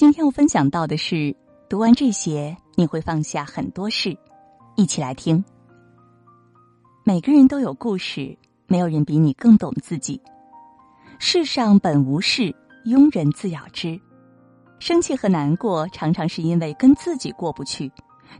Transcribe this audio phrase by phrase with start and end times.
[0.00, 1.36] 今天我分享到的是，
[1.68, 4.16] 读完这些你会放下很多事，
[4.74, 5.44] 一起来听。
[7.04, 8.34] 每个人都有故事，
[8.66, 10.18] 没有人比你更懂自己。
[11.18, 12.44] 世上本无事，
[12.86, 14.00] 庸人自扰之。
[14.78, 17.92] 生气和难过，常常是因为跟自己过不去，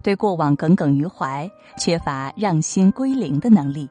[0.03, 1.47] 对过往耿耿于怀，
[1.77, 3.87] 缺乏让心归零的能力，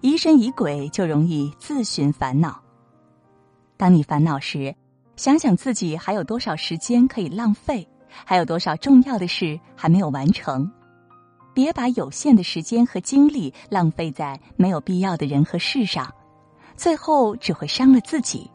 [0.00, 2.58] 疑神疑鬼，就容易自寻烦恼。
[3.76, 4.74] 当你烦恼时，
[5.16, 10.70] 想想自己还有多少时间可以浪费，还有多少重要的事还没有完成。
[11.54, 16.12] 别把有限的时间和精力浪费在没有必要的人和事上，
[16.76, 18.50] 最后只会伤了自己。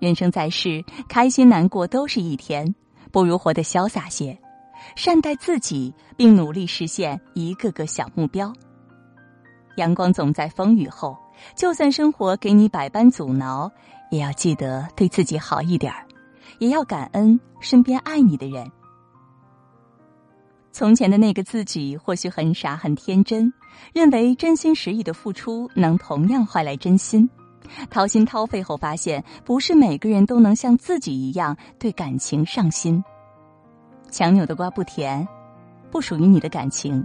[0.00, 2.74] 人生在世，开心难过都是一天，
[3.12, 4.36] 不如活得潇洒些，
[4.96, 8.52] 善待自己，并努力实现一个个小目标。
[9.76, 11.16] 阳光总在风雨后，
[11.54, 13.70] 就算生活给你百般阻挠。
[14.12, 15.90] 也要记得对自己好一点，
[16.58, 18.70] 也要感恩身边爱你的人。
[20.70, 23.50] 从前的那个自己或许很傻很天真，
[23.94, 27.28] 认为真心实意的付出能同样换来真心。
[27.88, 33.02] 掏心掏肺后发现，不是每个人都能像自己一样对感情上心。
[34.10, 35.26] 强扭的瓜不甜，
[35.90, 37.02] 不属于你的感情，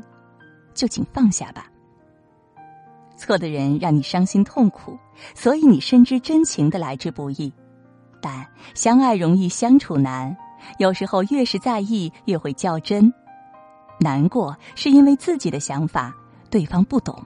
[0.73, 1.72] 就请放下吧。
[3.28, 4.97] 错的人让你伤心痛苦，
[5.36, 7.52] 所以你深知真情的来之不易。
[8.22, 10.36] 但相爱容易相处难，
[10.80, 13.14] 有时候越是在意越会较真。
[14.00, 16.16] 难过是因为自己的想法
[16.50, 17.22] 对方不懂。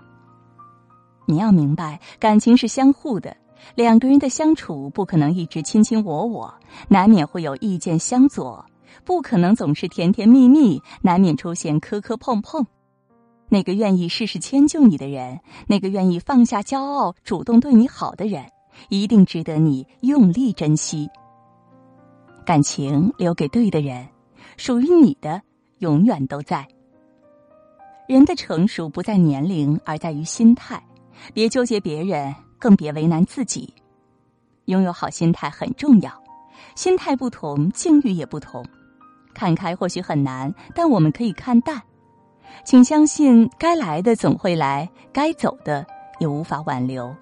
[1.28, 3.38] 你要明白，感情是相互的，
[3.76, 6.52] 两个人的相处不可能一直卿卿我我，
[6.88, 8.66] 难免会有意见相左；
[9.06, 12.66] 不可能总是甜甜蜜蜜，难免出现磕磕碰碰。
[13.54, 18.46] 那个愿意事事迁就你的人，那个愿意放下骄傲、主动对你好的人，
[18.88, 21.10] 一定值得你用力珍惜。
[22.46, 24.08] 感情留给对的人，
[24.56, 25.42] 属于你的
[25.80, 26.66] 永远都在。
[28.08, 30.82] 人的成熟不在年龄，而在于心态。
[31.34, 33.74] 别纠结别人，更别为难自己。
[34.66, 36.24] 拥有好心态很重要，
[36.76, 38.66] 心态不同，境遇也不同。
[39.34, 41.82] 看开或许很难，但我们可以看淡。
[42.64, 45.86] 请相信，该来的总会来，该走的
[46.20, 47.14] 也无法挽留。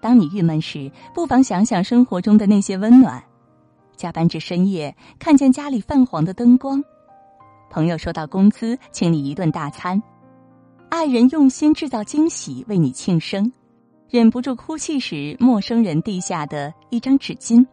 [0.00, 3.22] 当你郁闷时，不妨想想生活中的那些温暖。
[3.96, 6.80] 加班至深夜，看见家里泛黄的灯光；
[7.70, 9.98] 朋友收到工资，请你一顿大餐；
[10.90, 13.44] 爱人用心制造惊喜，为你庆生；
[14.10, 17.64] 忍不住哭泣时，陌生人递下的一张纸巾。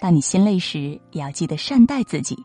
[0.00, 2.36] 当你心累时，也要记得善待自己。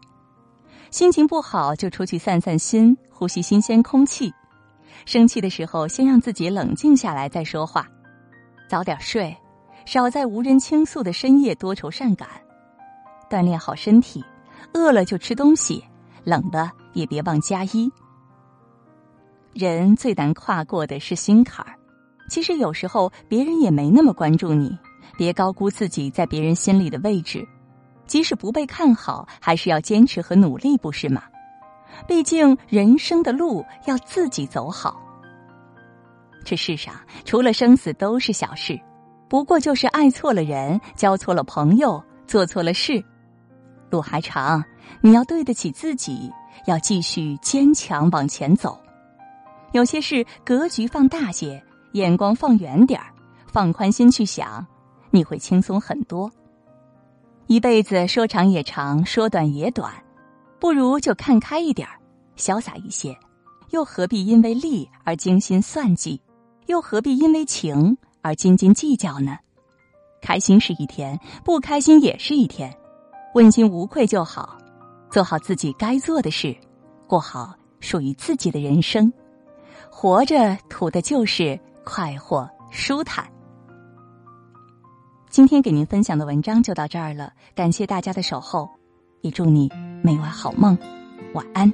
[0.95, 4.33] 心情不好就出去散散心，呼吸新鲜空气。
[5.05, 7.85] 生气的时候，先让自己冷静下来再说话。
[8.69, 9.35] 早点睡，
[9.85, 12.29] 少在无人倾诉的深夜多愁善感。
[13.29, 14.23] 锻炼好身体，
[14.73, 15.83] 饿了就吃东西，
[16.23, 17.91] 冷了也别忘加衣。
[19.51, 21.75] 人最难跨过的是心坎儿。
[22.29, 24.71] 其实有时候别人也没那么关注你，
[25.17, 27.45] 别高估自己在别人心里的位置。
[28.07, 31.23] 即使不被看好，还是要坚持和努力，不是吗？
[32.07, 35.01] 毕竟人生的路要自己走好。
[36.43, 36.93] 这世上
[37.23, 38.79] 除了生死都是小事，
[39.27, 43.03] 不过就是爱错了人，交错了朋友，做错了事。
[43.89, 44.63] 路还长，
[45.01, 46.31] 你要对得起自己，
[46.67, 48.79] 要继续坚强往前走。
[49.71, 53.07] 有些事格局放大些，眼光放远点儿，
[53.47, 54.65] 放宽心去想，
[55.11, 56.29] 你会轻松很多。
[57.47, 59.93] 一辈子说长也长，说短也短，
[60.59, 61.99] 不如就看开一点儿，
[62.35, 63.15] 潇洒一些。
[63.69, 66.19] 又何必因为利而精心算计？
[66.67, 69.37] 又何必因为情而斤斤计较呢？
[70.21, 72.75] 开心是一天，不开心也是一天，
[73.35, 74.57] 问心无愧就好。
[75.11, 76.55] 做好自己该做的事，
[77.05, 79.11] 过好属于自己的人生。
[79.89, 83.34] 活着图的就是快活舒坦。
[85.35, 88.69] 今天给您分享的文章就到这儿了，感谢大家的守候，
[89.19, 89.69] 也祝你
[90.01, 90.77] 每晚好梦，
[91.33, 91.69] 晚安。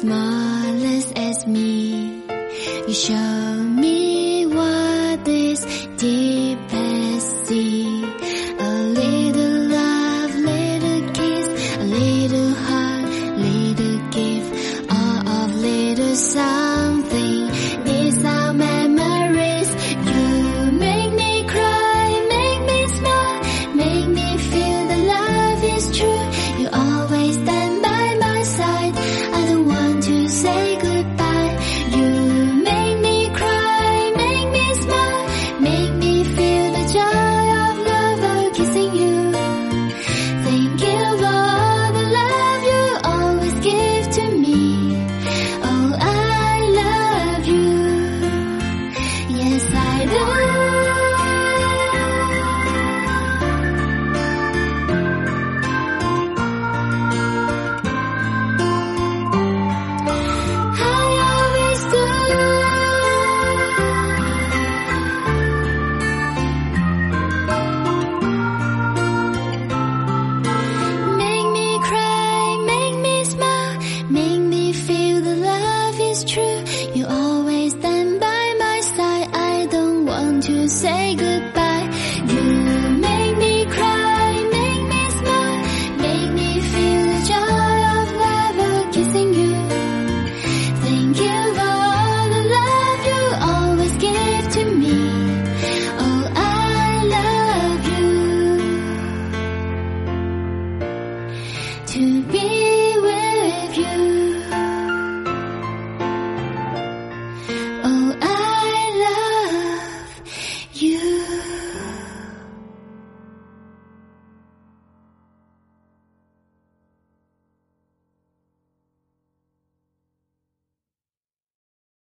[0.00, 2.22] Smallest as me.
[2.86, 3.55] You show